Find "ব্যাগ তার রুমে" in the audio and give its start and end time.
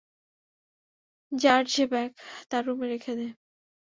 1.87-2.87